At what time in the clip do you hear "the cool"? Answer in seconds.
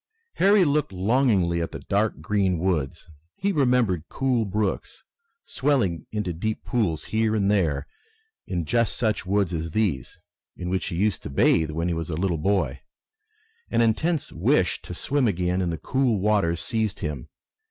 15.69-16.17